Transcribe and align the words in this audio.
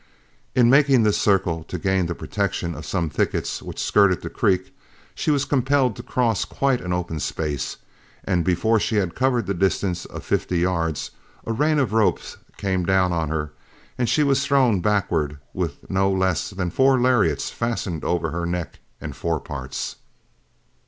In 0.55 0.67
making 0.67 1.03
this 1.03 1.19
circle 1.21 1.63
to 1.65 1.77
gain 1.77 2.07
the 2.07 2.15
protection 2.15 2.73
of 2.73 2.87
some 2.87 3.07
thickets 3.07 3.61
which 3.61 3.77
skirted 3.79 4.23
the 4.23 4.31
creek, 4.31 4.73
she 5.13 5.29
was 5.29 5.45
compelled 5.45 5.95
to 5.95 6.01
cross 6.01 6.43
quite 6.43 6.81
an 6.81 6.91
open 6.91 7.19
space, 7.19 7.77
and 8.23 8.43
before 8.43 8.79
she 8.79 8.95
had 8.95 9.13
covered 9.13 9.45
the 9.45 9.53
distance 9.53 10.05
of 10.05 10.25
fifty 10.25 10.57
yards, 10.57 11.11
a 11.45 11.53
rain 11.53 11.77
of 11.77 11.93
ropes 11.93 12.37
came 12.57 12.83
down 12.83 13.13
on 13.13 13.29
her, 13.29 13.53
and 13.95 14.09
she 14.09 14.23
was 14.23 14.43
thrown 14.43 14.79
backward 14.81 15.37
with 15.53 15.87
no 15.87 16.11
less 16.11 16.49
than 16.49 16.71
four 16.71 16.99
lariats 16.99 17.51
fastened 17.51 18.03
over 18.03 18.31
her 18.31 18.47
neck 18.47 18.79
and 18.99 19.15
fore 19.15 19.39
parts. 19.39 19.97